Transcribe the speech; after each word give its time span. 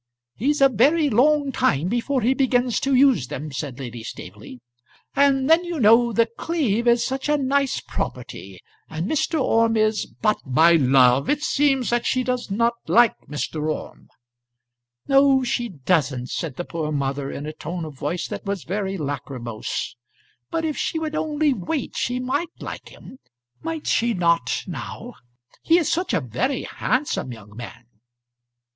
"He's 0.33 0.61
a 0.61 0.69
very 0.69 1.11
long 1.11 1.51
time 1.51 1.87
before 1.87 2.21
he 2.23 2.33
begins 2.33 2.79
to 2.79 2.95
use 2.95 3.27
them," 3.27 3.51
said 3.51 3.77
Lady 3.77 4.01
Staveley. 4.01 4.59
"And 5.15 5.47
then 5.47 5.63
you 5.63 5.79
know 5.79 6.11
The 6.11 6.25
Cleeve 6.25 6.87
is 6.87 7.05
such 7.05 7.29
a 7.29 7.37
nice 7.37 7.81
property, 7.81 8.59
and 8.89 9.07
Mr. 9.07 9.39
Orme 9.39 9.77
is" 9.77 10.07
"But, 10.23 10.37
my 10.43 10.71
love, 10.73 11.29
it 11.29 11.43
seems 11.43 11.91
that 11.91 12.07
she 12.07 12.23
does 12.23 12.49
not 12.49 12.73
like 12.87 13.13
Mr. 13.29 13.69
Orme." 13.69 14.07
"No, 15.07 15.43
she 15.43 15.69
doesn't," 15.69 16.31
said 16.31 16.55
the 16.55 16.65
poor 16.65 16.91
mother 16.91 17.29
in 17.29 17.45
a 17.45 17.53
tone 17.53 17.85
of 17.85 17.93
voice 17.93 18.27
that 18.27 18.43
was 18.43 18.63
very 18.63 18.97
lachrymose. 18.97 19.95
"But 20.49 20.65
if 20.65 20.75
she 20.75 20.97
would 20.97 21.13
only 21.15 21.53
wait 21.53 21.95
she 21.95 22.19
might 22.19 22.49
like 22.59 22.89
him, 22.89 23.19
might 23.61 23.85
she 23.85 24.15
not 24.15 24.63
now? 24.65 25.13
He 25.61 25.77
is 25.77 25.91
such 25.91 26.11
a 26.11 26.21
very 26.21 26.63
handsome 26.63 27.31
young 27.31 27.55
man." 27.55 27.85